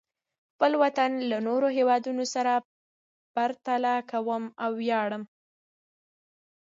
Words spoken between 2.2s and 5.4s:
سره پرتله کوم او ویاړم.